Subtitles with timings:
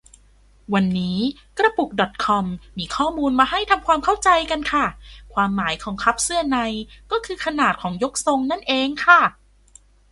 [0.73, 1.19] วันนี้
[1.57, 2.45] กระปุกดอทคอม
[2.77, 4.85] มีข้อมูลมาให้ทำความเข้าใจกันค่ะ
[5.33, 6.57] ความหมายของ คัพเสื้อใน
[7.11, 9.21] ก็คือขนาดของยกทรงนั่นเองค่ะ